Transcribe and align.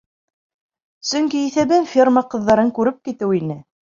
Сөнки 1.09 1.41
иҫәбем 1.49 1.85
ферма 1.91 2.25
ҡыҙҙарын 2.31 2.75
күреп 2.79 2.99
китеү 3.11 3.37
ине. 3.41 3.59